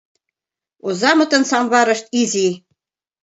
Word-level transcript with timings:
Озамытын 0.87 1.43
самварышт 1.51 2.05
изи. 2.21 2.49